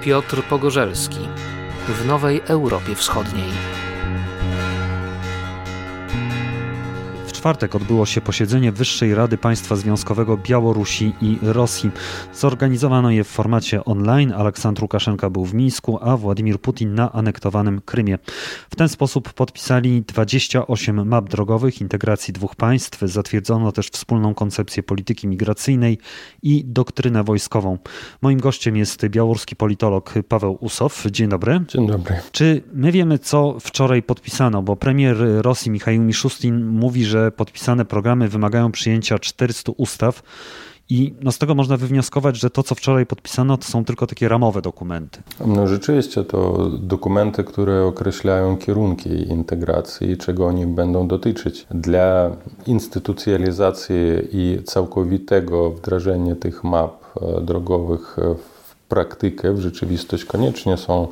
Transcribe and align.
Piotr 0.00 0.42
Pogorzelski 0.42 1.28
w 1.88 2.06
Nowej 2.06 2.42
Europie 2.46 2.94
Wschodniej. 2.94 3.79
Czwartek 7.40 7.74
odbyło 7.74 8.06
się 8.06 8.20
posiedzenie 8.20 8.72
Wyższej 8.72 9.14
Rady 9.14 9.38
Państwa 9.38 9.76
Związkowego 9.76 10.36
Białorusi 10.36 11.12
i 11.22 11.38
Rosji. 11.42 11.90
Zorganizowano 12.34 13.10
je 13.10 13.24
w 13.24 13.28
formacie 13.28 13.84
online. 13.84 14.32
Aleksandr 14.32 14.82
Łukaszenka 14.82 15.30
był 15.30 15.44
w 15.44 15.54
Mińsku, 15.54 15.98
a 16.02 16.16
Władimir 16.16 16.60
Putin 16.60 16.94
na 16.94 17.12
anektowanym 17.12 17.80
Krymie. 17.80 18.18
W 18.70 18.76
ten 18.76 18.88
sposób 18.88 19.32
podpisali 19.32 20.02
28 20.02 21.08
map 21.08 21.28
drogowych 21.28 21.80
integracji 21.80 22.32
dwóch 22.32 22.56
państw. 22.56 23.00
Zatwierdzono 23.00 23.72
też 23.72 23.88
wspólną 23.88 24.34
koncepcję 24.34 24.82
polityki 24.82 25.28
migracyjnej 25.28 25.98
i 26.42 26.64
doktrynę 26.64 27.24
wojskową. 27.24 27.78
Moim 28.22 28.40
gościem 28.40 28.76
jest 28.76 29.08
białoruski 29.08 29.56
politolog 29.56 30.14
Paweł 30.28 30.58
Usow. 30.60 31.04
Dzień 31.10 31.28
dobry. 31.28 31.60
Dzień 31.68 31.86
dobry. 31.86 32.14
Czy 32.32 32.62
my 32.72 32.92
wiemy, 32.92 33.18
co 33.18 33.56
wczoraj 33.60 34.02
podpisano? 34.02 34.62
Bo 34.62 34.76
premier 34.76 35.16
Rosji 35.42 35.70
Michał 35.70 35.94
Miszustin 35.94 36.66
mówi, 36.66 37.04
że 37.04 37.29
podpisane 37.30 37.84
programy 37.84 38.28
wymagają 38.28 38.72
przyjęcia 38.72 39.18
400 39.18 39.72
ustaw. 39.76 40.22
I 40.90 41.14
no 41.22 41.32
z 41.32 41.38
tego 41.38 41.54
można 41.54 41.76
wywnioskować, 41.76 42.36
że 42.36 42.50
to, 42.50 42.62
co 42.62 42.74
wczoraj 42.74 43.06
podpisano, 43.06 43.56
to 43.56 43.64
są 43.64 43.84
tylko 43.84 44.06
takie 44.06 44.28
ramowe 44.28 44.62
dokumenty. 44.62 45.22
No 45.46 45.66
rzeczywiście 45.66 46.24
to 46.24 46.68
dokumenty, 46.78 47.44
które 47.44 47.84
określają 47.84 48.56
kierunki 48.56 49.08
integracji 49.08 50.10
i 50.10 50.16
czego 50.16 50.46
oni 50.46 50.66
będą 50.66 51.08
dotyczyć. 51.08 51.66
Dla 51.70 52.30
instytucjalizacji 52.66 53.96
i 54.32 54.58
całkowitego 54.64 55.70
wdrażania 55.70 56.36
tych 56.36 56.64
map 56.64 57.04
e, 57.22 57.40
drogowych 57.40 58.16
w 58.18 58.60
praktykę, 58.88 59.52
w 59.52 59.60
rzeczywistość 59.60 60.24
koniecznie 60.24 60.76
są 60.76 61.08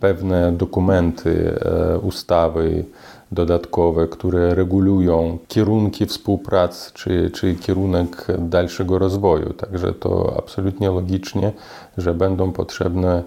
pewne 0.00 0.52
dokumenty, 0.52 1.58
e, 1.60 1.98
ustawy, 1.98 2.84
dodatkowe, 3.32 4.08
które 4.08 4.54
regulują 4.54 5.38
kierunki 5.48 6.06
współpracy 6.06 6.90
czy, 6.94 7.30
czy 7.30 7.54
kierunek 7.54 8.26
dalszego 8.38 8.98
rozwoju. 8.98 9.52
Także 9.52 9.92
to 9.92 10.34
absolutnie 10.38 10.90
logicznie, 10.90 11.52
że 11.98 12.14
będą 12.14 12.52
potrzebne 12.52 13.22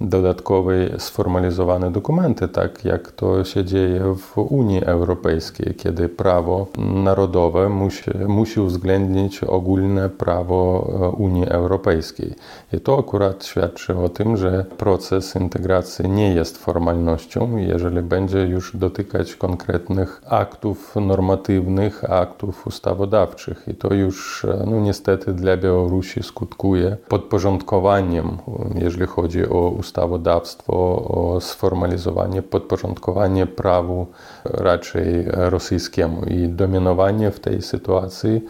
dodatkowe 0.00 0.74
sformalizowane 0.98 1.90
dokumenty, 1.90 2.48
tak 2.48 2.84
jak 2.84 3.12
to 3.12 3.44
się 3.44 3.64
dzieje 3.64 4.14
w 4.14 4.38
Unii 4.38 4.84
Europejskiej, 4.84 5.74
kiedy 5.74 6.08
prawo 6.08 6.66
narodowe 6.78 7.68
musi, 7.68 8.10
musi 8.28 8.60
uwzględnić 8.60 9.44
ogólne 9.44 10.08
prawo 10.08 10.90
e, 11.02 11.08
Unii 11.08 11.48
Europejskiej. 11.48 12.34
I 12.72 12.80
to 12.80 12.98
akurat 12.98 13.44
świadczy 13.44 13.98
o 13.98 14.08
tym, 14.08 14.36
że 14.36 14.64
proces 14.78 15.36
integracji 15.36 16.08
nie 16.08 16.34
jest 16.34 16.58
formalnością, 16.58 17.56
jeżeli 17.56 18.02
będzie 18.02 18.38
już 18.38 18.76
dotykać 18.76 19.34
konkretnych 19.34 20.22
aktów 20.28 20.96
normatywnych, 20.96 22.10
aktów 22.10 22.66
ustawodawczych. 22.66 23.64
I 23.68 23.74
to 23.74 23.94
już 23.94 24.44
e, 24.44 24.64
no, 24.66 24.80
niestety 24.80 25.32
dla 25.32 25.56
Białorusi 25.56 26.22
skutkuje 26.22 26.96
podporządkowaniem, 27.08 28.38
jeżeli 28.74 29.06
chodzi 29.06 29.48
o 29.48 29.68
ustawodawstwo 29.68 29.87
ustawodawstwo, 29.88 31.38
sformalizowanie, 31.40 32.42
podporządkowanie 32.42 33.46
prawu 33.46 34.06
raczej 34.44 35.24
rosyjskiemu 35.28 36.24
i 36.24 36.48
dominowanie 36.48 37.30
w 37.30 37.40
tej 37.40 37.62
sytuacji 37.62 38.44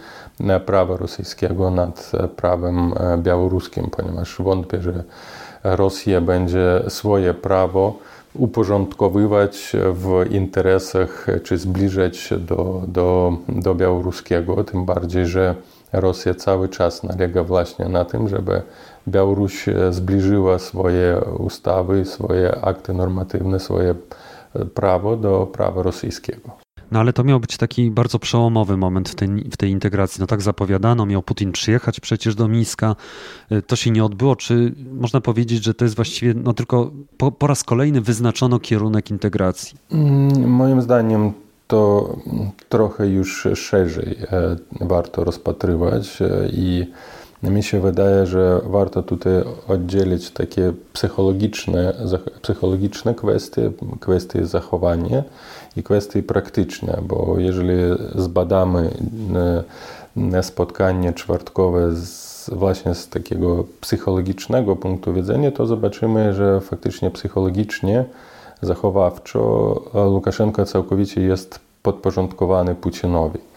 prawa 0.66 0.96
rosyjskiego 0.96 1.70
nad 1.70 2.12
prawem 2.36 2.94
białoruskim, 3.18 3.90
ponieważ 3.90 4.36
wątpię, 4.38 4.82
że 4.82 5.04
Rosja 5.64 6.20
będzie 6.20 6.82
swoje 6.88 7.34
prawo 7.34 7.94
uporządkowywać 8.34 9.72
w 9.92 10.24
interesach 10.30 11.26
czy 11.44 11.58
zbliżać 11.58 12.30
do, 12.38 12.82
do, 12.88 13.36
do 13.48 13.74
białoruskiego, 13.74 14.64
tym 14.64 14.84
bardziej, 14.84 15.26
że 15.26 15.54
Rosja 15.92 16.34
cały 16.34 16.68
czas 16.68 17.02
nalega 17.02 17.42
właśnie 17.44 17.88
na 17.88 18.04
tym, 18.04 18.28
żeby 18.28 18.62
Białoruś 19.10 19.66
zbliżyła 19.90 20.58
swoje 20.58 21.20
ustawy, 21.38 22.04
swoje 22.04 22.60
akty 22.64 22.92
normatywne, 22.92 23.60
swoje 23.60 23.94
prawo 24.74 25.16
do 25.16 25.46
prawa 25.52 25.82
rosyjskiego. 25.82 26.50
No 26.90 27.00
ale 27.00 27.12
to 27.12 27.24
miał 27.24 27.40
być 27.40 27.56
taki 27.56 27.90
bardzo 27.90 28.18
przełomowy 28.18 28.76
moment 28.76 29.08
w 29.08 29.14
tej, 29.14 29.28
w 29.28 29.56
tej 29.56 29.70
integracji. 29.70 30.20
No 30.20 30.26
tak 30.26 30.42
zapowiadano, 30.42 31.06
miał 31.06 31.22
Putin 31.22 31.52
przyjechać 31.52 32.00
przecież 32.00 32.34
do 32.34 32.48
Mińska. 32.48 32.96
To 33.66 33.76
się 33.76 33.90
nie 33.90 34.04
odbyło. 34.04 34.36
Czy 34.36 34.74
można 34.92 35.20
powiedzieć, 35.20 35.64
że 35.64 35.74
to 35.74 35.84
jest 35.84 35.96
właściwie 35.96 36.34
no 36.34 36.54
tylko 36.54 36.90
po, 37.16 37.32
po 37.32 37.46
raz 37.46 37.64
kolejny 37.64 38.00
wyznaczono 38.00 38.58
kierunek 38.58 39.10
integracji? 39.10 39.78
Moim 40.46 40.82
zdaniem 40.82 41.32
to 41.66 42.16
trochę 42.68 43.08
już 43.08 43.48
szerzej 43.54 44.16
e, 44.32 44.56
warto 44.80 45.24
rozpatrywać 45.24 46.22
e, 46.22 46.48
i 46.52 46.86
mi 47.42 47.62
się 47.62 47.80
wydaje, 47.80 48.26
że 48.26 48.60
warto 48.64 49.02
tutaj 49.02 49.32
oddzielić 49.68 50.30
takie 50.30 50.72
psychologiczne, 50.92 51.94
psychologiczne 52.42 53.14
kwestie, 53.14 53.70
kwestie 54.00 54.46
zachowania 54.46 55.22
i 55.76 55.82
kwestie 55.82 56.22
praktyczne, 56.22 56.98
bo 57.02 57.34
jeżeli 57.38 57.74
zbadamy 58.14 58.90
e, 60.32 60.42
spotkanie 60.42 61.12
czwartkowe 61.12 61.96
z, 61.96 62.50
właśnie 62.52 62.94
z 62.94 63.08
takiego 63.08 63.64
psychologicznego 63.80 64.76
punktu 64.76 65.12
widzenia, 65.14 65.50
to 65.50 65.66
zobaczymy, 65.66 66.34
że 66.34 66.60
faktycznie 66.60 67.10
psychologicznie 67.10 68.04
zachowawczo 68.62 69.40
Łukaszenko 69.94 70.64
całkowicie 70.64 71.20
jest 71.20 71.60
podporządkowany 71.82 72.74
Putinowi. 72.74 73.47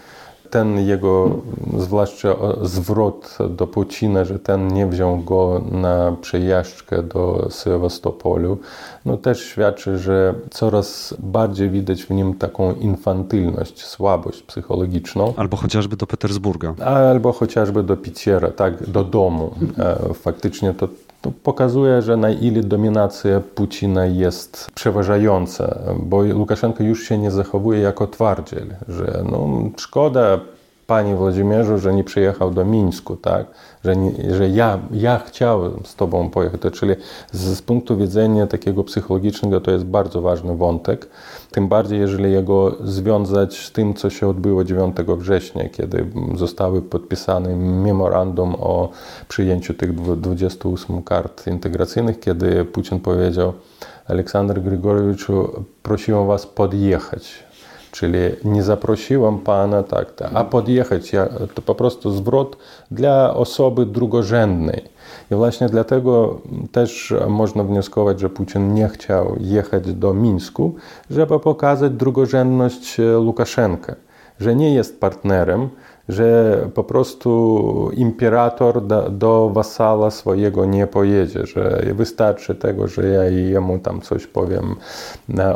Ten 0.51 0.79
jego, 0.79 1.29
zwłaszcza 1.77 2.35
zwrot 2.61 3.37
do 3.49 3.67
Putina, 3.67 4.25
że 4.25 4.39
ten 4.39 4.67
nie 4.67 4.87
wziął 4.87 5.17
go 5.17 5.61
na 5.71 6.15
przejażdżkę 6.21 7.03
do 7.03 7.47
Sewastopolu, 7.49 8.57
no 9.05 9.17
też 9.17 9.45
świadczy, 9.45 9.97
że 9.97 10.33
coraz 10.49 11.15
bardziej 11.19 11.69
widać 11.69 12.03
w 12.03 12.09
nim 12.09 12.33
taką 12.33 12.73
infantylność, 12.73 13.85
słabość 13.85 14.41
psychologiczną. 14.43 15.33
Albo 15.37 15.57
chociażby 15.57 15.95
do 15.95 16.07
Petersburga. 16.07 16.73
Albo 16.85 17.31
chociażby 17.31 17.83
do 17.83 17.97
Piciera, 17.97 18.51
tak, 18.51 18.89
do 18.89 19.03
domu. 19.03 19.51
E, 19.79 20.13
faktycznie 20.13 20.73
to 20.73 20.87
to 21.21 21.31
pokazuje, 21.43 22.01
że 22.01 22.17
na 22.17 22.29
ile 22.29 22.63
dominacja 22.63 23.41
Putina 23.55 24.05
jest 24.05 24.71
przeważająca, 24.75 25.79
bo 25.99 26.17
Łukaszenko 26.17 26.83
już 26.83 27.03
się 27.03 27.17
nie 27.17 27.31
zachowuje 27.31 27.79
jako 27.79 28.07
twardziel, 28.07 28.67
że 28.87 29.23
no, 29.31 29.47
szkoda 29.77 30.39
Panie 30.87 31.15
Włodzimierzu, 31.15 31.77
że 31.77 31.93
nie 31.93 32.03
przyjechał 32.03 32.51
do 32.51 32.65
Mińsku, 32.65 33.15
tak? 33.15 33.45
Że, 33.85 33.95
że 34.35 34.49
ja, 34.49 34.79
ja 34.91 35.19
chciałem 35.19 35.71
z 35.83 35.95
Tobą 35.95 36.29
pojechać. 36.29 36.61
Czyli 36.73 36.95
z, 37.31 37.39
z, 37.39 37.61
punktu 37.61 37.97
widzenia 37.97 38.47
takiego 38.47 38.83
psychologicznego 38.83 39.61
to 39.61 39.71
jest 39.71 39.85
bardzo 39.85 40.21
ważny 40.21 40.55
wątek. 40.55 41.07
Tym 41.51 41.67
bardziej, 41.67 41.99
jeżeli 41.99 42.31
jego 42.31 42.75
związać 42.83 43.65
z 43.65 43.71
tym, 43.71 43.93
co 43.93 44.09
się 44.09 44.27
odbyło 44.27 44.63
9 44.63 44.95
września, 45.17 45.69
kiedy 45.69 46.05
zostały 46.35 46.81
podpisane 46.81 47.55
memorandum 47.55 48.55
o 48.59 48.89
przyjęciu 49.27 49.73
tych 49.73 49.95
28 50.19 51.03
kart 51.03 51.47
integracyjnych, 51.47 52.19
kiedy 52.19 52.65
Putin 52.65 52.99
powiedział 52.99 53.53
Aleksander 54.07 54.61
Grigorowiczu, 54.61 55.65
prosiłem 55.83 56.27
Was 56.27 56.47
podjechać 56.47 57.50
Czyli 57.91 58.17
nie 58.43 58.63
zaprosiłem 58.63 59.39
pana, 59.39 59.83
tak, 59.83 60.13
a 60.33 60.43
podjechać 60.43 61.13
ja, 61.13 61.27
to 61.53 61.61
po 61.61 61.75
prostu 61.75 62.11
zwrot 62.11 62.57
dla 62.91 63.33
osoby 63.33 63.85
drugorzędnej. 63.85 64.81
I 65.31 65.35
właśnie 65.35 65.69
dlatego 65.69 66.41
też 66.71 67.13
można 67.27 67.63
wnioskować, 67.63 68.19
że 68.19 68.29
Putin 68.29 68.73
nie 68.73 68.87
chciał 68.87 69.35
jechać 69.39 69.93
do 69.93 70.13
Mińsku, 70.13 70.75
żeby 71.09 71.39
pokazać 71.39 71.91
drugorzędność 71.91 72.97
Łukaszenka, 73.17 73.95
że 74.39 74.55
nie 74.55 74.73
jest 74.73 74.99
partnerem, 74.99 75.69
że 76.11 76.57
po 76.73 76.83
prostu 76.83 77.91
imperator 77.93 78.87
do, 78.87 79.09
do 79.09 79.49
wasala 79.53 80.11
swojego 80.11 80.65
nie 80.65 80.87
pojedzie, 80.87 81.45
że 81.45 81.83
wystarczy 81.93 82.55
tego, 82.55 82.87
że 82.87 83.07
ja 83.07 83.23
jemu 83.23 83.79
tam 83.79 84.01
coś 84.01 84.27
powiem 84.27 84.75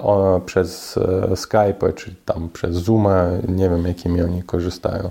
o, 0.02 0.42
przez 0.46 0.98
e, 1.32 1.36
Skype 1.36 1.94
czy 1.96 2.16
tam 2.26 2.50
przez 2.54 2.76
Zooma, 2.76 3.24
nie 3.48 3.70
wiem 3.70 3.88
jakimi 3.88 4.22
oni 4.22 4.44
korzystają 4.44 5.10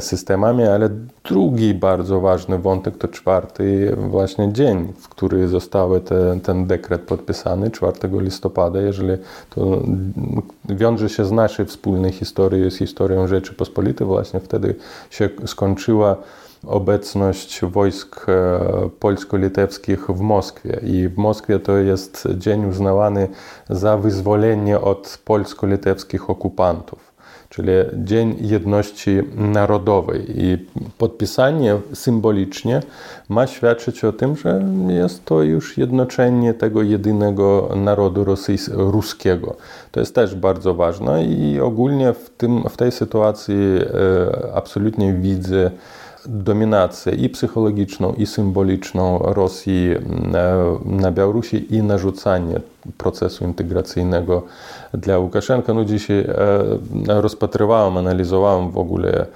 systemami, 0.00 0.64
ale 0.64 0.88
drugi 1.24 1.74
bardzo 1.74 2.20
ważny 2.20 2.58
wątek 2.58 2.98
to 2.98 3.08
czwarty 3.08 3.96
właśnie 3.96 4.52
dzień, 4.52 4.92
w 5.00 5.08
który 5.08 5.48
został 5.48 6.00
te, 6.00 6.40
ten 6.42 6.66
dekret 6.66 7.00
podpisany, 7.00 7.70
4 7.70 7.92
listopada, 8.12 8.80
jeżeli 8.80 9.22
to 9.50 9.82
wiąże 10.68 11.08
się 11.08 11.24
z 11.24 11.32
naszej 11.32 11.66
wspólnej 11.66 12.12
historii, 12.12 12.70
z 12.70 12.76
historią 12.76 13.26
Rzeczypospolitej, 13.26 14.06
właśnie 14.06 14.40
wtedy 14.40 14.69
się 15.10 15.28
skończyła 15.46 16.16
obecność 16.66 17.60
wojsk 17.64 18.26
polsko-litewskich 19.00 20.06
w 20.06 20.20
Moskwie. 20.20 20.80
I 20.82 21.08
w 21.08 21.18
Moskwie 21.18 21.58
to 21.58 21.76
jest 21.76 22.28
dzień 22.34 22.64
uznawany 22.64 23.28
za 23.70 23.96
wyzwolenie 23.96 24.80
od 24.80 25.18
polsko-litewskich 25.24 26.30
okupantów 26.30 27.09
czyli 27.50 27.72
Dzień 27.94 28.36
Jedności 28.40 29.20
Narodowej. 29.36 30.24
I 30.28 30.66
podpisanie 30.98 31.76
symbolicznie 31.94 32.82
ma 33.28 33.46
świadczyć 33.46 34.04
o 34.04 34.12
tym, 34.12 34.36
że 34.36 34.62
jest 34.88 35.24
to 35.24 35.42
już 35.42 35.78
jednoczenie 35.78 36.54
tego 36.54 36.82
jedynego 36.82 37.68
narodu 37.76 38.24
ruskiego. 38.68 39.56
To 39.90 40.00
jest 40.00 40.14
też 40.14 40.34
bardzo 40.34 40.74
ważne 40.74 41.24
i 41.24 41.60
ogólnie 41.60 42.12
w, 42.12 42.30
tym, 42.30 42.62
w 42.68 42.76
tej 42.76 42.92
sytuacji 42.92 43.54
e, 43.54 44.54
absolutnie 44.54 45.12
widzę 45.12 45.70
dominację 46.26 47.12
i 47.12 47.28
psychologiczną, 47.28 48.12
i 48.12 48.26
symboliczną 48.26 49.18
Rosji 49.18 49.94
na 50.84 51.10
Białorusi 51.12 51.74
i 51.74 51.82
narzucanie 51.82 52.60
procesu 52.98 53.44
integracyjnego 53.44 54.42
dla 54.94 55.18
Łukaszenka. 55.18 55.74
No 55.74 55.84
dzisiaj 55.84 56.26
rozpatrywałem, 57.08 57.96
analizowałem 57.96 58.70
w 58.70 58.78
ogóle 58.78 59.26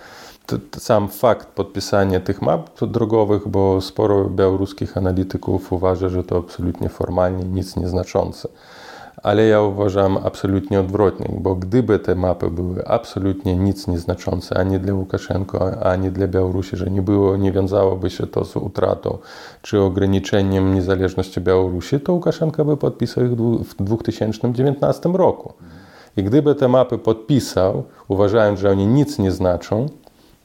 sam 0.78 1.08
fakt 1.08 1.48
podpisania 1.48 2.20
tych 2.20 2.42
map 2.42 2.84
drogowych, 2.84 3.48
bo 3.48 3.80
sporo 3.80 4.24
białoruskich 4.24 4.96
analityków 4.96 5.72
uważa, 5.72 6.08
że 6.08 6.24
to 6.24 6.36
absolutnie 6.36 6.88
formalnie 6.88 7.44
nic 7.44 7.76
nieznaczące 7.76 8.48
ale 9.24 9.46
ja 9.46 9.62
uważam 9.62 10.18
absolutnie 10.24 10.80
odwrotnie, 10.80 11.34
bo 11.40 11.54
gdyby 11.54 11.98
te 11.98 12.14
mapy 12.14 12.50
były 12.50 12.86
absolutnie 12.86 13.56
nic 13.56 13.86
nieznaczące 13.86 14.58
ani 14.58 14.78
dla 14.78 14.94
Łukaszenko, 14.94 15.82
ani 15.82 16.10
dla 16.10 16.26
Białorusi, 16.26 16.76
że 16.76 16.90
nie 16.90 17.02
było, 17.02 17.36
nie 17.36 17.52
wiązałoby 17.52 18.10
się 18.10 18.26
to 18.26 18.44
z 18.44 18.56
utratą 18.56 19.18
czy 19.62 19.80
ograniczeniem 19.80 20.74
niezależności 20.74 21.40
Białorusi, 21.40 22.00
to 22.00 22.12
Łukaszenko 22.12 22.64
by 22.64 22.76
podpisał 22.76 23.24
ich 23.24 23.32
w 23.68 23.74
2019 23.76 25.08
roku. 25.08 25.52
I 26.16 26.22
gdyby 26.22 26.54
te 26.54 26.68
mapy 26.68 26.98
podpisał, 26.98 27.84
uważając, 28.08 28.60
że 28.60 28.70
oni 28.70 28.86
nic 28.86 29.18
nie 29.18 29.30
znaczą, 29.30 29.86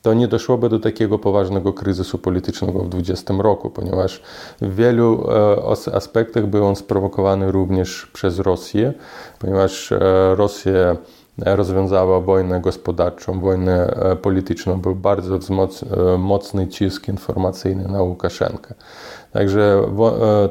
to 0.02 0.14
nie 0.14 0.28
doszłoby 0.28 0.70
do 0.70 0.80
takiego 0.80 1.20
poważnego 1.20 1.74
kryzysu 1.74 2.18
politycznego 2.18 2.80
w 2.80 2.90
2020 2.90 3.34
roku, 3.44 3.70
ponieważ 3.70 4.22
w 4.62 4.76
wielu 4.76 5.28
e, 5.90 5.96
aspektach 5.96 6.48
był 6.48 6.66
on 6.66 6.76
sprowokowany 6.76 7.52
również 7.52 8.06
przez 8.14 8.40
Rosję, 8.40 8.94
ponieważ 9.40 9.92
e, 9.92 10.00
Rosja 10.36 10.96
rozwiązała 11.46 12.20
wojnę 12.20 12.62
gospodarczą, 12.62 13.40
wojnę 13.40 13.88
e, 13.88 14.16
polityczną, 14.16 14.82
był 14.82 14.96
bardzo 14.96 15.40
mocny 16.18 16.68
cisk 16.68 17.08
informacyjny 17.08 17.88
na 17.88 18.02
Łukaszenkę. 18.02 18.74
Także, 19.32 19.84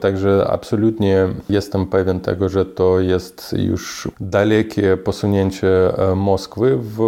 także 0.01 0.47
absolutnie 0.51 1.29
jestem 1.49 1.87
pewien 1.87 2.21
tego, 2.21 2.49
że 2.49 2.65
to 2.65 3.01
jest 3.01 3.55
już 3.59 4.09
dalekie 4.21 4.97
posunięcie 4.97 5.69
Moskwy 6.17 6.79
w 6.81 6.99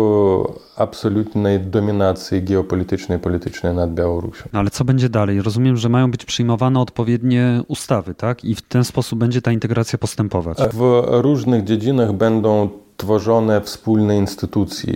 absolutnej 0.77 1.61
dominacji 1.61 2.43
geopolitycznej 2.43 3.19
i 3.19 3.21
politycznej 3.21 3.75
nad 3.75 3.95
Białorusią. 3.95 4.45
No 4.53 4.59
ale 4.59 4.71
co 4.71 4.85
będzie 4.85 5.09
dalej? 5.09 5.43
Rozumiem, 5.43 5.77
że 5.77 5.89
mają 5.89 6.11
być 6.11 6.25
przyjmowane 6.25 6.81
odpowiednie 6.81 7.63
ustawy, 7.69 8.15
tak? 8.15 8.45
I 8.45 8.55
w 8.55 8.63
ten 8.63 8.85
sposób 8.85 9.19
będzie 9.19 9.43
ta 9.43 9.53
integracja 9.53 9.99
postępować. 9.99 10.59
W 10.73 11.03
różnych 11.07 11.65
dziedzinach 11.65 12.13
będą 12.13 12.69
tworzone 13.01 13.61
wspólne 13.61 14.17
instytucje 14.17 14.93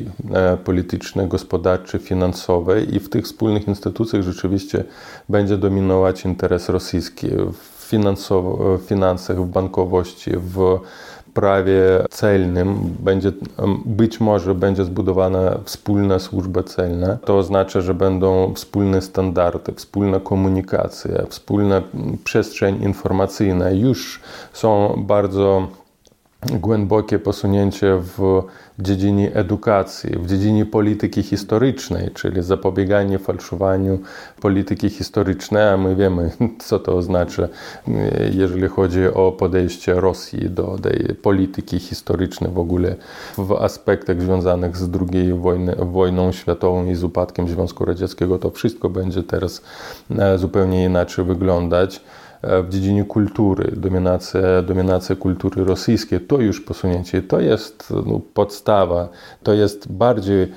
polityczne, 0.64 1.28
gospodarcze, 1.28 1.98
finansowe 1.98 2.82
i 2.82 3.00
w 3.00 3.08
tych 3.08 3.24
wspólnych 3.24 3.68
instytucjach 3.68 4.22
rzeczywiście 4.22 4.84
będzie 5.28 5.56
dominować 5.56 6.24
interes 6.24 6.68
rosyjski 6.68 7.28
w 7.52 7.90
finansach, 8.86 9.36
w 9.36 9.46
bankowości, 9.46 10.30
w 10.36 10.78
prawie 11.34 11.82
celnym 12.10 12.96
będzie, 13.00 13.32
być 13.84 14.20
może 14.20 14.54
będzie 14.54 14.84
zbudowana 14.84 15.58
wspólna 15.64 16.18
służba 16.18 16.62
celna. 16.62 17.16
To 17.16 17.38
oznacza, 17.38 17.80
że 17.80 17.94
będą 17.94 18.54
wspólne 18.54 19.02
standardy, 19.02 19.72
wspólna 19.72 20.20
komunikacja, 20.20 21.26
wspólna 21.28 21.82
przestrzeń 22.24 22.82
informacyjna. 22.82 23.70
Już 23.70 24.20
są 24.52 24.94
bardzo 25.06 25.68
głębokie 26.52 27.19
posunięcie 27.19 27.96
w 27.96 28.43
dziedzinie 28.79 29.35
edukacji, 29.35 30.11
w 30.11 30.26
dziedzinie 30.26 30.67
polityki 30.67 31.23
historycznej, 31.23 32.11
czyli 32.11 32.43
zapobieganie 32.43 33.19
falszowaniu 33.19 33.99
polityki 34.41 34.91
historycznej, 34.91 35.69
a 35.69 35.76
my 35.76 35.96
wiemy, 35.96 36.31
co 36.67 36.79
to 36.79 36.96
oznacza, 36.96 37.49
jeżeli 38.32 38.69
chodzi 38.69 39.06
o 39.06 39.32
podejście 39.32 39.94
Rosji 39.94 40.50
do 40.50 40.79
tej 40.82 41.14
polityki 41.23 41.79
historycznej 41.79 42.50
w 42.52 42.58
ogóle 42.58 42.97
w 43.38 43.52
aspektach 43.52 44.23
związanych 44.23 44.76
z 44.76 44.90
II 45.11 45.32
wojną 45.79 46.32
światową 46.32 46.87
i 46.87 46.94
z 46.94 47.05
upadkiem 47.05 47.49
Związku 47.49 47.85
Radzieckiego, 47.85 48.38
to 48.38 48.50
wszystko 48.50 48.90
będzie 48.90 49.23
teraz 49.23 49.62
e, 50.19 50.38
zupełnie 50.38 50.85
inaczej 50.85 51.25
wyglądać. 51.25 52.00
E, 52.46 52.62
w 52.62 52.69
dziedzinie 52.69 53.05
kultury, 53.05 53.73
dominacja, 53.76 54.62
dominacja 54.62 55.17
kultury 55.17 55.64
rosyjskiej, 55.64 56.20
to 56.20 56.41
już 56.41 56.61
posunięcie, 56.61 57.23
to 57.23 57.41
jest 57.41 57.93
no, 58.06 58.20
podstawa, 58.35 59.08
to 59.43 59.52
jest 59.52 59.93
bardziej 59.93 60.52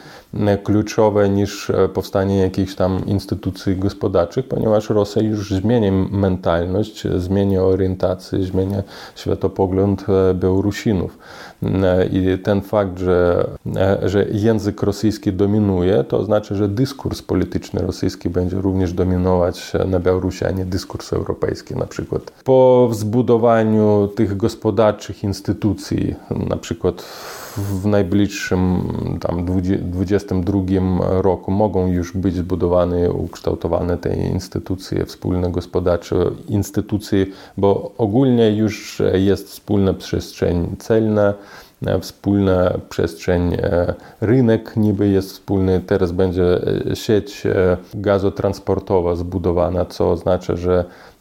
kluczowe 0.63 1.29
niż 1.29 1.69
e, 1.69 1.89
powstanie 1.89 2.37
jakichś 2.37 2.75
tam 2.75 3.05
instytucji 3.05 3.75
gospodarczych, 3.75 4.47
ponieważ 4.47 4.89
Rosja 4.89 5.21
już 5.21 5.51
zmienia 5.51 5.91
mentalność, 6.11 7.03
zmienia 7.17 7.63
orientację, 7.63 8.43
zmienia 8.43 8.83
światopogląd 9.15 10.05
e, 10.09 10.33
Białorusinów. 10.33 11.17
I 12.11 12.37
ten 12.43 12.61
fakt, 12.61 12.99
że, 12.99 13.47
że 14.03 14.25
język 14.31 14.83
rosyjski 14.83 15.33
dominuje, 15.33 16.03
to 16.03 16.17
oznacza, 16.17 16.55
że 16.55 16.67
dyskurs 16.67 17.21
polityczny 17.21 17.81
rosyjski 17.81 18.29
będzie 18.29 18.57
również 18.61 18.93
dominować 18.93 19.73
na 19.87 19.99
Białorusi, 19.99 20.45
a 20.45 20.51
nie 20.51 20.65
dyskurs 20.65 21.13
europejski 21.13 21.75
na 21.75 21.85
przykład. 21.85 22.31
Po 22.43 22.89
zbudowaniu 22.91 24.09
tych 24.15 24.37
gospodarczych 24.37 25.23
instytucji, 25.23 26.15
na 26.49 26.57
przykład 26.57 27.03
w 27.57 27.85
najbliższym 27.85 28.81
tam 29.21 29.45
22 29.81 30.59
roku 31.21 31.51
mogą 31.51 31.87
już 31.87 32.17
być 32.17 32.35
zbudowane, 32.35 33.11
ukształtowane 33.11 33.97
te 33.97 34.15
instytucje 34.15 35.05
wspólne 35.05 35.51
gospodarcze, 35.51 36.15
instytucje, 36.49 37.25
bo 37.57 37.91
ogólnie 37.97 38.51
już 38.51 39.01
jest 39.13 39.49
wspólna 39.49 39.93
przestrzeń 39.93 40.75
celna, 40.79 41.33
wspólna 42.01 42.73
przestrzeń, 42.89 43.53
e, 43.53 43.93
rynek 44.21 44.77
niby 44.77 45.07
jest 45.07 45.31
wspólny, 45.31 45.81
teraz 45.87 46.11
będzie 46.11 46.61
e, 46.91 46.95
sieć 46.95 47.45
e, 47.45 47.77
gazotransportowa 47.93 49.15
zbudowana, 49.15 49.85
co 49.85 50.11
oznacza, 50.11 50.55
że 50.55 50.85
E, 50.85 51.16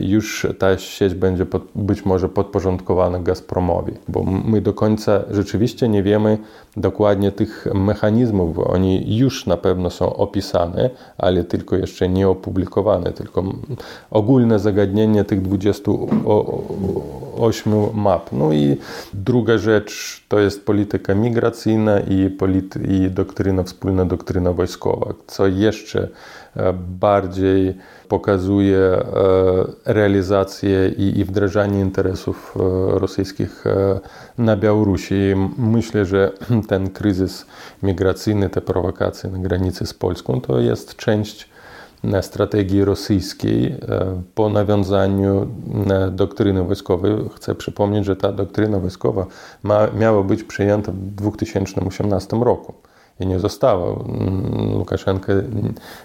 już 0.00 0.46
ta 0.58 0.78
sieć 0.78 1.14
będzie 1.14 1.46
pod, 1.46 1.62
być 1.74 2.04
może 2.04 2.28
podporządkowana 2.28 3.18
Gazpromowi, 3.18 3.92
bo 4.08 4.22
my 4.22 4.60
do 4.60 4.72
końca 4.72 5.22
rzeczywiście 5.30 5.88
nie 5.88 6.02
wiemy 6.02 6.38
dokładnie 6.76 7.32
tych 7.32 7.66
mechanizmów. 7.74 8.58
Oni 8.58 9.16
już 9.16 9.46
na 9.46 9.56
pewno 9.56 9.90
są 9.90 10.16
opisane, 10.16 10.90
ale 11.18 11.44
tylko 11.44 11.76
jeszcze 11.76 12.08
nie 12.08 12.28
opublikowane, 12.28 13.12
tylko 13.12 13.44
ogólne 14.10 14.58
zagadnienie 14.58 15.24
tych 15.24 15.42
28 15.42 17.72
map. 17.94 18.32
No 18.32 18.52
i 18.52 18.76
druga 19.14 19.58
rzecz 19.58 20.24
to 20.28 20.38
jest 20.38 20.66
polityka 20.66 21.14
migracyjna 21.14 22.00
i, 22.00 22.30
polity, 22.30 22.80
i 22.88 23.10
doktryna, 23.10 23.62
wspólna 23.62 24.04
doktryna 24.04 24.52
wojskowa, 24.52 25.14
co 25.26 25.46
jeszcze 25.46 26.02
e, 26.02 26.08
bardziej 27.00 27.74
pokazuje 28.08 28.78
e, 28.78 29.02
realizację 29.84 30.88
i, 30.88 31.24
wdrażanie 31.24 31.80
interesów 31.80 32.54
e, 32.56 32.98
rosyjskich 32.98 33.66
e, 33.66 34.00
na 34.38 34.56
Białorusi. 34.56 35.34
Myślę, 35.58 36.04
że 36.04 36.32
ten 36.68 36.90
kryzys 36.90 37.46
migracyjny, 37.82 38.48
te 38.48 38.60
prowokacje 38.60 39.30
na 39.30 39.38
granicy 39.38 39.86
z 39.86 39.94
Polską 39.94 40.40
to 40.40 40.60
jest 40.60 40.96
część 40.96 41.48
strategii 42.20 42.84
rosyjskiej 42.84 43.74
po 44.34 44.48
nawiązaniu 44.48 45.46
doktryny 46.10 46.62
wojskowej. 46.62 47.12
Chcę 47.36 47.54
przypomnieć, 47.54 48.04
że 48.04 48.16
ta 48.16 48.32
doktryna 48.32 48.78
wojskowa 48.78 49.26
ma, 49.62 49.86
miała 49.98 50.22
być 50.22 50.42
przyjęta 50.42 50.92
w 50.92 50.96
2018 50.96 52.36
roku 52.36 52.74
i 53.20 53.26
nie 53.26 53.40
została. 53.40 53.96
Łukaszenko 54.74 55.32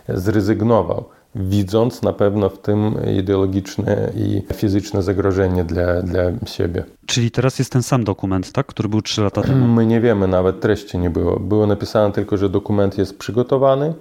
zrezygnował 0.09 1.05
widząc 1.35 2.01
na 2.01 2.13
pewno 2.13 2.49
w 2.49 2.57
tym 2.57 2.95
ideologiczne 3.19 4.11
i 4.15 4.41
fizyczne 4.53 5.01
zagrożenie 5.01 5.63
dla, 5.63 6.01
dla 6.01 6.21
siebie. 6.45 6.83
Czyli 7.05 7.31
teraz 7.31 7.59
jest 7.59 7.71
ten 7.71 7.83
sam 7.83 8.03
dokument, 8.03 8.51
tak, 8.51 8.65
który 8.65 8.89
był 8.89 9.01
trzy 9.01 9.21
lata 9.21 9.41
temu? 9.41 9.67
My 9.67 9.85
nie 9.85 10.01
wiemy, 10.01 10.27
nawet 10.27 10.59
treści 10.59 10.97
nie 10.97 11.09
było. 11.09 11.39
Było 11.39 11.67
napisane 11.67 12.13
tylko, 12.13 12.37
że 12.37 12.49
dokument 12.49 12.97
jest 12.97 13.17
przygotowany, 13.17 13.93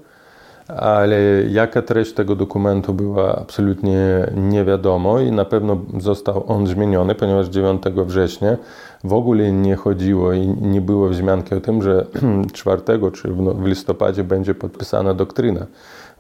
ale 0.77 1.43
jaka 1.49 1.83
treść 1.83 2.13
tego 2.13 2.37
dokumentu 2.37 2.95
była 2.95 3.37
absolutnie 3.37 4.27
nie 4.37 4.65
wiadomo 4.65 5.21
i 5.21 5.33
na 5.33 5.45
pewno 5.45 5.79
został 5.99 6.45
on 6.47 6.67
zmieniony, 6.67 7.15
ponieważ 7.15 7.47
9 7.47 7.83
września 7.97 8.57
w 9.05 9.13
ogóle 9.13 9.53
nie 9.53 9.77
chodziło 9.77 10.33
i 10.33 10.49
nie 10.49 10.81
było 10.81 11.09
wzmianki 11.09 11.55
o 11.55 11.61
tym, 11.61 11.83
że 11.83 12.07
4 12.53 12.83
czy 13.13 13.29
w 13.33 13.67
listopadzie 13.67 14.25
będzie 14.25 14.55
podpisana 14.55 15.15
doktryna 15.15 15.67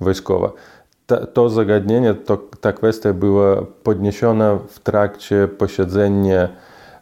wojskowa. 0.00 0.52
to 1.33 1.49
zagadnienie, 1.49 2.14
to, 2.14 2.37
ta 2.61 2.73
kwestia 2.73 3.12
była 3.12 3.62
podniesiona 3.83 4.59
w 4.69 4.78
trakcie 4.78 5.49
posiedzenia 5.59 6.49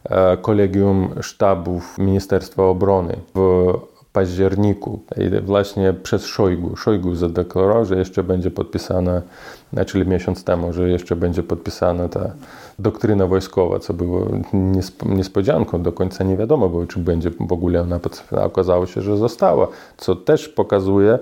e, 0.03 0.37
kolegium 0.37 1.09
sztabów 1.21 1.97
Ministerstwa 1.97 2.63
Obrony 2.63 3.15
w 3.35 3.73
październiku. 4.13 4.99
I 5.17 5.41
właśnie 5.41 5.93
przez 5.93 6.25
Szojgu. 6.25 6.75
Szojgu 6.75 7.15
zadeklarował, 7.15 7.85
że 7.85 7.97
jeszcze 7.97 8.23
będzie 8.23 8.51
podpisana, 8.51 9.21
czyli 9.85 10.07
miesiąc 10.07 10.43
temu, 10.43 10.73
że 10.73 10.89
jeszcze 10.89 11.15
będzie 11.15 11.43
podpisana 11.43 12.09
ta 12.09 12.31
doktryna 12.79 13.27
wojskowa, 13.27 13.79
co 13.79 13.93
było 13.93 14.27
niespodzianką. 15.05 15.83
Do 15.83 15.91
końca 15.91 16.23
nie 16.23 16.37
wiadomo 16.37 16.69
było, 16.69 16.85
czy 16.85 16.99
będzie 16.99 17.31
w 17.31 17.53
ogóle 17.53 17.81
ona 17.81 17.99
podpisana. 17.99 18.43
Okazało 18.43 18.85
się, 18.85 19.01
że 19.01 19.17
została, 19.17 19.67
co 19.97 20.15
też 20.15 20.49
pokazuje, 20.49 21.19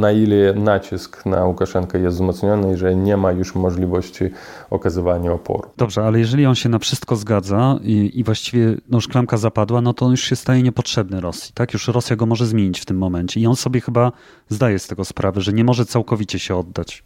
na 0.00 0.12
ile 0.12 0.54
nacisk 0.54 1.26
na 1.26 1.44
Łukaszenkę 1.44 1.98
jest 1.98 2.16
wzmocniony 2.16 2.72
i 2.72 2.76
że 2.76 2.96
nie 2.96 3.16
ma 3.16 3.32
już 3.32 3.54
możliwości 3.54 4.24
okazywania 4.70 5.32
oporu. 5.32 5.68
Dobrze, 5.76 6.04
ale 6.04 6.18
jeżeli 6.18 6.46
on 6.46 6.54
się 6.54 6.68
na 6.68 6.78
wszystko 6.78 7.16
zgadza 7.16 7.78
i, 7.82 8.10
i 8.14 8.24
właściwie 8.24 8.76
no, 8.88 9.00
szklanka 9.00 9.36
zapadła, 9.36 9.80
no 9.80 9.94
to 9.94 10.06
on 10.06 10.10
już 10.10 10.24
się 10.24 10.36
staje 10.36 10.62
niepotrzebny 10.62 11.20
Rosji. 11.20 11.52
Tak? 11.54 11.72
Już 11.72 11.88
Rosja 11.88 12.16
go 12.16 12.26
może 12.26 12.46
zmienić 12.46 12.80
w 12.80 12.84
tym 12.84 12.98
momencie 12.98 13.40
i 13.40 13.46
on 13.46 13.56
sobie 13.56 13.80
chyba 13.80 14.12
zdaje 14.48 14.78
z 14.78 14.86
tego 14.86 15.04
sprawę, 15.04 15.40
że 15.40 15.52
nie 15.52 15.64
może 15.64 15.86
całkowicie 15.86 16.38
się 16.38 16.56
oddać. 16.56 17.04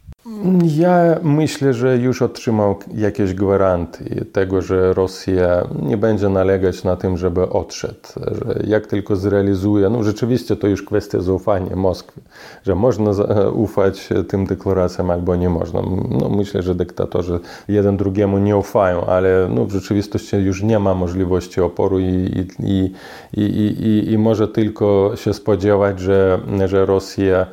Ja 0.63 1.19
myślę, 1.23 1.73
że 1.73 1.97
już 1.97 2.21
otrzymał 2.21 2.75
jakieś 2.95 3.33
gwaranty 3.33 4.25
tego, 4.31 4.61
że 4.61 4.93
Rosja 4.93 5.67
nie 5.81 5.97
będzie 5.97 6.29
nalegać 6.29 6.83
na 6.83 6.95
tym, 6.95 7.17
żeby 7.17 7.49
odszedł. 7.49 7.99
Że 8.15 8.63
jak 8.67 8.87
tylko 8.87 9.15
zrealizuje, 9.15 9.89
no 9.89 10.03
rzeczywiście 10.03 10.55
to 10.55 10.67
już 10.67 10.83
kwestia 10.83 11.21
zaufania 11.21 11.75
Moskwy, 11.75 12.21
że 12.63 12.75
można 12.75 13.11
ufać 13.53 14.09
tym 14.27 14.45
deklaracjom 14.45 15.11
albo 15.11 15.35
nie 15.35 15.49
można. 15.49 15.81
No, 16.19 16.29
myślę, 16.29 16.63
że 16.63 16.75
dyktatorzy 16.75 17.39
jeden 17.67 17.97
drugiemu 17.97 18.37
nie 18.37 18.57
ufają, 18.57 19.05
ale 19.05 19.47
no, 19.49 19.65
w 19.65 19.71
rzeczywistości 19.71 20.37
już 20.37 20.63
nie 20.63 20.79
ma 20.79 20.93
możliwości 20.93 21.61
oporu 21.61 21.99
i, 21.99 22.45
i, 22.59 22.93
i, 23.33 23.43
i, 23.43 24.11
i 24.11 24.17
może 24.17 24.47
tylko 24.47 25.11
się 25.15 25.33
spodziewać, 25.33 25.99
że, 25.99 26.39
że 26.65 26.85
Rosja 26.85 27.47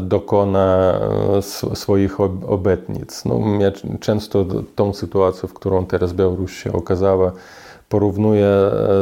dokona 0.00 1.00
swoich 1.74 2.20
obietnic. 2.48 3.24
No, 3.24 3.40
ja 3.60 3.72
często 4.00 4.44
tą 4.74 4.92
sytuację, 4.92 5.48
w 5.48 5.54
którą 5.54 5.86
teraz 5.86 6.12
Białoruś 6.12 6.62
się 6.62 6.72
okazała, 6.72 7.32
porównuję 7.88 8.48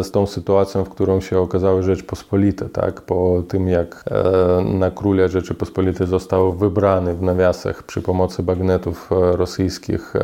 z 0.03 0.11
tą 0.11 0.27
sytuacją, 0.27 0.85
w 0.85 0.89
którą 0.89 1.21
się 1.21 1.39
okazały 1.39 1.83
Rzeczpospolite, 1.83 2.69
tak? 2.69 3.01
po 3.01 3.43
tym 3.49 3.69
jak 3.69 4.05
na 4.65 4.91
króla 4.91 5.29
Rzeczypospolitej 5.29 6.07
został 6.07 6.53
wybrany 6.53 7.15
w 7.15 7.23
nawiasach 7.23 7.83
przy 7.83 8.03
pomocy 8.03 8.43
bagnetów 8.43 9.11
rosyjskich 9.11 10.15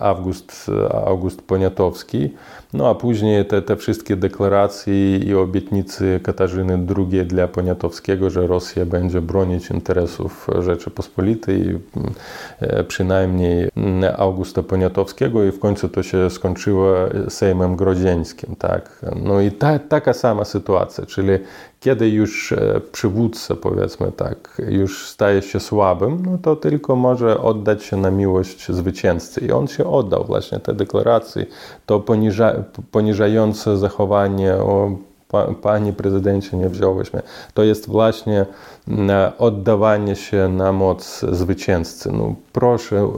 August, 0.00 0.70
August 1.04 1.42
Poniatowski. 1.42 2.34
No 2.72 2.88
a 2.88 2.94
później 2.94 3.44
te, 3.44 3.62
te 3.62 3.76
wszystkie 3.76 4.16
deklaracje 4.16 5.18
i 5.18 5.34
obietnice 5.34 6.20
Katarzyny 6.20 6.86
II 6.96 7.26
dla 7.26 7.48
Poniatowskiego, 7.48 8.30
że 8.30 8.46
Rosja 8.46 8.86
będzie 8.86 9.20
bronić 9.20 9.70
interesów 9.70 10.46
Rzeczypospolitej, 10.58 11.78
przynajmniej 12.88 13.68
Augusta 14.16 14.62
Poniatowskiego 14.62 15.44
i 15.44 15.50
w 15.50 15.58
końcu 15.58 15.88
to 15.88 16.02
się 16.02 16.30
skończyło 16.30 16.94
Sejmem 17.28 17.67
Grodzieńskim. 17.76 18.56
Tak? 18.56 19.00
No 19.22 19.40
i 19.40 19.50
ta, 19.50 19.78
taka 19.78 20.12
sama 20.12 20.44
sytuacja, 20.44 21.06
czyli 21.06 21.32
kiedy 21.80 22.08
już 22.08 22.54
przywódca, 22.92 23.54
powiedzmy 23.54 24.12
tak, 24.12 24.62
już 24.68 25.08
staje 25.08 25.42
się 25.42 25.60
słabym, 25.60 26.26
no 26.26 26.38
to 26.38 26.56
tylko 26.56 26.96
może 26.96 27.40
oddać 27.40 27.84
się 27.84 27.96
na 27.96 28.10
miłość 28.10 28.72
zwycięzcy. 28.72 29.40
I 29.40 29.52
on 29.52 29.66
się 29.66 29.90
oddał 29.90 30.24
właśnie 30.24 30.58
te 30.58 30.74
deklaracje, 30.74 31.46
to 31.86 32.00
poniża, 32.00 32.54
poniżające 32.90 33.76
zachowanie 33.76 34.54
o 34.54 34.90
Panie 35.62 35.92
prezydencie, 35.92 36.56
nie 36.56 36.68
wziąłeś 36.68 37.12
mnie. 37.12 37.22
To 37.54 37.62
jest 37.62 37.88
właśnie 37.88 38.46
oddawanie 39.38 40.16
się 40.16 40.48
na 40.48 40.72
moc 40.72 41.24
zwycięzcy. 41.32 42.12
No, 42.12 42.34
proszę, 42.52 43.10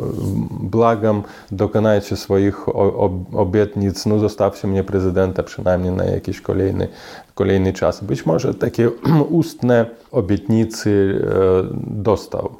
błagam, 0.51 1.23
dokonajcie 1.53 2.17
swoich 2.17 2.69
obietnic, 3.37 4.07
no 4.07 4.19
zostawcie 4.19 4.69
mnie 4.69 4.85
prezydenta 4.85 5.43
przynajmniej 5.43 5.93
na 5.93 6.05
jakiś 6.05 6.41
kolejny, 6.41 6.89
kolejny 7.35 7.73
czas. 7.73 8.05
Być 8.05 8.27
może 8.27 8.55
takie 8.55 8.91
ustne 9.41 9.87
obietnice 10.13 10.91
dostał. 11.87 12.51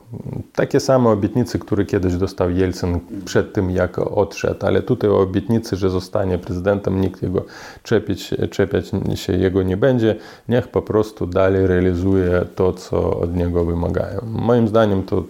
Takie 0.61 0.81
same 0.81 1.11
obietnice, 1.11 1.59
które 1.59 1.85
kiedyś 1.85 2.15
dostał 2.15 2.51
Jelcyn 2.51 3.01
przed 3.25 3.53
tym, 3.53 3.71
jak 3.71 3.99
odszedł, 3.99 4.67
ale 4.67 4.83
tutaj 4.83 5.11
obietnicy, 5.11 5.77
że 5.77 5.91
zostanie 5.91 6.39
prezydentem, 6.39 7.01
nikt 7.01 7.23
jego 7.23 7.45
czepiać, 7.83 8.35
czepiać 8.51 8.91
się 9.15 9.33
jego 9.33 9.63
nie 9.63 9.77
będzie. 9.77 10.17
Niech 10.49 10.69
po 10.69 10.83
prostu 10.83 11.27
dalej 11.27 11.67
realizuje 11.67 12.45
to, 12.55 12.73
co 12.73 13.21
od 13.21 13.37
niego 13.37 13.65
wymagają. 13.65 14.21
Moim 14.27 14.69
zdaniem 14.69 15.03
to 15.03 15.25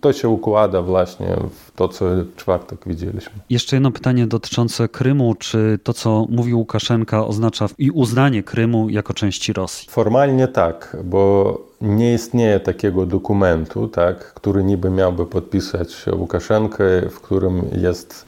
to 0.00 0.12
się 0.12 0.28
układa 0.28 0.82
właśnie 0.82 1.36
w 1.50 1.70
to, 1.76 1.88
co 1.88 2.04
w 2.04 2.36
czwartek 2.36 2.80
widzieliśmy. 2.86 3.32
Jeszcze 3.50 3.76
jedno 3.76 3.90
pytanie 3.90 4.26
dotyczące 4.26 4.88
Krymu. 4.88 5.34
Czy 5.34 5.78
to, 5.82 5.92
co 5.92 6.26
mówił 6.30 6.58
Łukaszenka, 6.58 7.26
oznacza 7.26 7.66
i 7.78 7.90
uznanie 7.90 8.42
Krymu 8.42 8.88
jako 8.88 9.14
części 9.14 9.52
Rosji? 9.52 9.88
Formalnie 9.90 10.48
tak, 10.48 10.96
bo 11.04 11.67
nie 11.80 12.14
istnieje 12.14 12.60
takiego 12.60 13.06
dokumentu, 13.06 13.88
tak, 13.88 14.34
który 14.34 14.64
niby 14.64 14.90
miałby 14.90 15.26
podpisać 15.26 16.06
Łukaszenkę, 16.12 16.84
w 17.10 17.20
którym 17.20 17.62
jest 17.72 18.26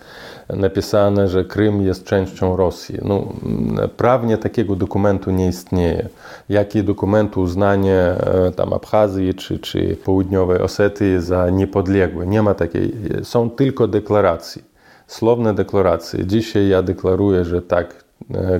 napisane, 0.48 1.28
że 1.28 1.44
Krym 1.44 1.82
jest 1.82 2.04
częścią 2.04 2.56
Rosji. 2.56 2.98
No, 3.04 3.32
prawnie 3.96 4.38
takiego 4.38 4.76
dokumentu 4.76 5.30
nie 5.30 5.48
istnieje. 5.48 6.08
Jaki 6.48 6.84
dokument 6.84 7.36
uznanie 7.36 7.96
e, 7.96 8.52
tam 8.56 8.72
Abchazji 8.72 9.34
czy, 9.34 9.58
czy 9.58 9.96
Południowej 10.04 10.58
Osetii 10.58 11.20
za 11.20 11.50
niepodległe? 11.50 12.26
Nie 12.26 12.42
ma 12.42 12.54
takiej. 12.54 12.92
Są 13.22 13.50
tylko 13.50 13.88
deklaracje. 13.88 14.62
Słowne 15.06 15.54
deklaracje. 15.54 16.26
Dzisiaj 16.26 16.68
ja 16.68 16.82
deklaruję, 16.82 17.44
że 17.44 17.62
tak, 17.62 18.04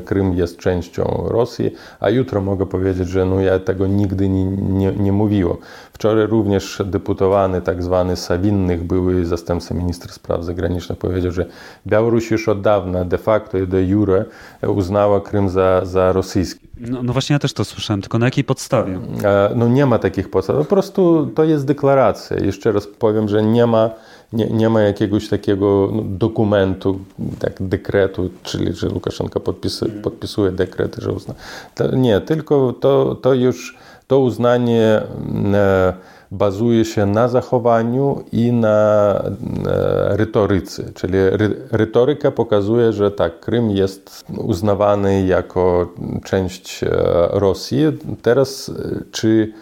Krym 0.04 0.34
jest 0.34 0.58
częścią 0.58 1.24
Rosji, 1.28 1.72
a 2.00 2.10
jutro 2.10 2.40
mogę 2.40 2.66
powiedzieć, 2.66 3.08
że 3.08 3.24
no 3.24 3.40
ja 3.40 3.58
tego 3.58 3.86
nigdy 3.86 4.28
nie, 4.28 4.44
nie, 4.44 4.92
nie 4.92 5.12
mówiłem. 5.12 5.56
Wczoraj 5.92 6.26
również 6.26 6.82
deputowany 6.84 7.62
tak 7.62 7.82
zwany 7.82 8.16
Sawinnych, 8.16 8.84
były 8.84 9.26
zastępca 9.26 9.74
ministra 9.74 10.12
spraw 10.12 10.44
zagranicznych, 10.44 10.98
powiedział, 10.98 11.32
że 11.32 11.46
Białoruś 11.86 12.30
już 12.30 12.48
od 12.48 12.60
dawna 12.60 13.04
de 13.04 13.18
facto 13.18 13.58
i 13.58 13.66
de 13.66 13.84
jure 13.84 14.24
uznała 14.68 15.20
Krym 15.20 15.48
za, 15.48 15.84
za 15.84 16.12
rosyjski. 16.12 16.68
No, 16.80 17.02
no, 17.02 17.12
właśnie 17.12 17.34
ja 17.34 17.38
też 17.38 17.52
to 17.52 17.64
słyszałem, 17.64 18.00
tylko 18.00 18.18
na 18.18 18.26
jakiej 18.26 18.44
podstawie? 18.44 18.98
E, 19.24 19.50
no 19.56 19.68
nie 19.68 19.86
ma 19.86 19.98
takich 19.98 20.30
podstaw, 20.30 20.56
po 20.56 20.64
prostu 20.64 21.30
to 21.34 21.44
jest 21.44 21.66
deklaracja. 21.66 22.36
Jeszcze 22.36 22.72
raz 22.72 22.86
powiem, 22.86 23.28
że 23.28 23.42
nie 23.42 23.66
ma 23.66 23.90
nie, 24.32 24.46
nie 24.46 24.68
ma 24.68 24.80
jakiegoś 24.80 25.28
takiego 25.28 25.90
no, 25.92 26.02
dokumentu, 26.02 27.00
tak, 27.38 27.52
dekretu, 27.60 28.30
czyli 28.42 28.72
że 28.72 28.88
Łukaszenka 28.88 29.40
podpisuje, 29.40 29.92
podpisuje 29.92 30.52
dekret, 30.52 30.96
że 30.98 31.12
uzna. 31.12 31.34
To, 31.74 31.96
nie, 31.96 32.20
tylko 32.20 32.72
to, 32.80 33.14
to 33.14 33.34
już 33.34 33.76
to 34.06 34.20
uznanie 34.20 35.02
e, 35.54 35.92
bazuje 36.30 36.84
się 36.84 37.06
na 37.06 37.28
zachowaniu 37.28 38.24
i 38.32 38.52
na 38.52 39.14
e, 39.66 40.16
retoryce. 40.16 40.92
Czyli 40.94 41.14
ry, 41.30 41.56
retoryka 41.70 42.30
pokazuje, 42.30 42.92
że 42.92 43.10
tak, 43.10 43.40
Krym 43.40 43.70
jest 43.70 44.24
uznawany 44.36 45.26
jako 45.26 45.88
część 46.24 46.84
e, 46.84 46.88
Rosji. 47.30 47.84
Teraz 48.22 48.68
e, 48.68 49.00
czy 49.12 49.52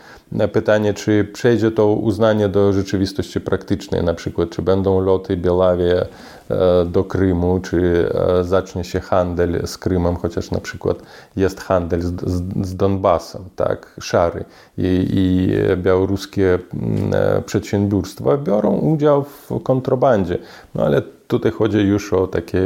pytanie, 0.52 0.94
czy 0.94 1.24
przejdzie 1.32 1.70
to 1.70 1.92
uznanie 1.92 2.48
do 2.48 2.72
rzeczywistości 2.72 3.40
praktycznej, 3.40 4.04
na 4.04 4.14
przykład, 4.14 4.50
czy 4.50 4.62
będą 4.62 5.00
loty 5.00 5.36
Bielawie 5.36 6.06
do 6.86 7.04
Krymu, 7.04 7.60
czy 7.60 8.10
zacznie 8.42 8.84
się 8.84 9.00
handel 9.00 9.66
z 9.66 9.78
Krymem, 9.78 10.16
chociaż 10.16 10.50
na 10.50 10.60
przykład 10.60 10.98
jest 11.36 11.60
handel 11.60 12.02
z, 12.02 12.30
z, 12.30 12.66
z 12.66 12.76
Donbasem, 12.76 13.42
tak, 13.56 13.94
szary 14.00 14.44
i, 14.78 15.08
i 15.10 15.48
białoruskie 15.76 16.58
mm, 16.74 17.42
przedsiębiorstwa 17.42 18.36
biorą 18.36 18.76
udział 18.78 19.24
w 19.24 19.62
kontrabandzie. 19.62 20.38
No 20.74 20.84
ale 20.84 21.02
tutaj 21.28 21.52
chodzi 21.52 21.78
już 21.78 22.12
o 22.12 22.26
takie 22.26 22.60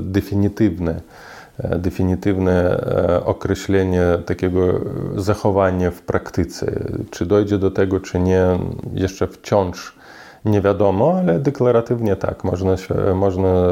definitywne 0.00 1.00
definitywne 1.78 2.84
określenie 3.24 4.02
takiego 4.26 4.80
zachowania 5.16 5.90
w 5.90 6.02
praktyce. 6.02 6.80
Czy 7.10 7.26
dojdzie 7.26 7.58
do 7.58 7.70
tego, 7.70 8.00
czy 8.00 8.18
nie, 8.18 8.44
jeszcze 8.94 9.26
wciąż 9.26 9.94
nie 10.44 10.60
wiadomo, 10.60 11.14
ale 11.18 11.38
deklaratywnie 11.38 12.16
tak. 12.16 12.44
Można, 12.44 12.76
można 13.14 13.66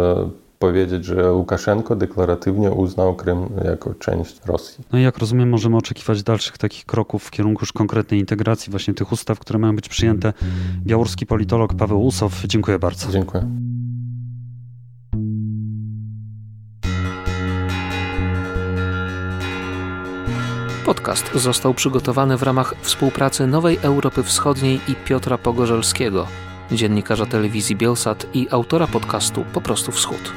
powiedzieć, 0.58 1.04
że 1.04 1.32
Łukaszenko 1.32 1.96
deklaratywnie 1.96 2.70
uznał 2.70 3.14
Krym 3.14 3.48
jako 3.64 3.94
część 3.94 4.40
Rosji. 4.46 4.84
No 4.92 4.98
i 4.98 5.02
jak 5.02 5.18
rozumiem, 5.18 5.48
możemy 5.48 5.76
oczekiwać 5.76 6.22
dalszych 6.22 6.58
takich 6.58 6.86
kroków 6.86 7.24
w 7.24 7.30
kierunku 7.30 7.62
już 7.62 7.72
konkretnej 7.72 8.20
integracji 8.20 8.70
właśnie 8.70 8.94
tych 8.94 9.12
ustaw, 9.12 9.38
które 9.38 9.58
mają 9.58 9.76
być 9.76 9.88
przyjęte. 9.88 10.32
Białoruski 10.86 11.26
politolog 11.26 11.74
Paweł 11.74 12.04
Usow, 12.04 12.42
dziękuję 12.46 12.78
bardzo. 12.78 13.12
Dziękuję. 13.12 13.46
Podcast 20.86 21.30
został 21.34 21.74
przygotowany 21.74 22.36
w 22.36 22.42
ramach 22.42 22.74
współpracy 22.80 23.46
Nowej 23.46 23.78
Europy 23.82 24.22
Wschodniej 24.22 24.80
i 24.88 24.94
Piotra 24.94 25.38
Pogorzelskiego, 25.38 26.26
dziennikarza 26.72 27.26
telewizji 27.26 27.76
Bielsat 27.76 28.26
i 28.34 28.48
autora 28.50 28.86
podcastu 28.86 29.44
Po 29.52 29.60
prostu 29.60 29.92
Wschód. 29.92 30.32